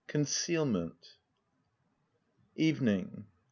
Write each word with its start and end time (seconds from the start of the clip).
CONCEALMENT. 0.07 1.17
Evening. 2.55 3.27